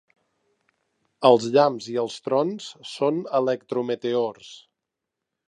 Els 1.29 1.45
llamps 1.55 1.89
i 1.97 1.99
els 2.05 2.15
trons 2.29 2.71
són 2.93 3.21
electrometeors. 3.43 4.51